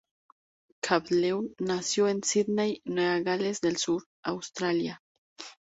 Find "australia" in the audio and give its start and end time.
4.23-4.99